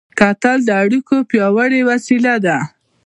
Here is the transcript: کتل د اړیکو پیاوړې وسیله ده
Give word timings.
کتل 0.19 0.57
د 0.65 0.69
اړیکو 0.83 1.15
پیاوړې 1.29 1.81
وسیله 1.89 2.33
ده 2.45 2.57